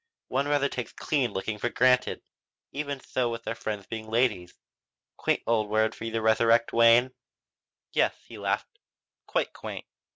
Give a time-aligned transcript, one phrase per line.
[0.29, 2.23] One rather takes 'clean looking' for granted!
[2.71, 4.55] Even so with our friends being ladies.
[5.15, 7.11] Quaint old word for you to resurrect, Wayne."
[7.91, 8.79] "Yes," he laughed,
[9.27, 9.85] "quite quaint.